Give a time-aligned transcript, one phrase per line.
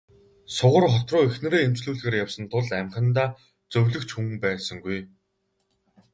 [0.55, 3.27] Сугар хот руу эхнэрээ эмчлүүлэхээр явсан тул амьхандаа
[3.71, 4.99] зөвлөх ч хүн байсангүй.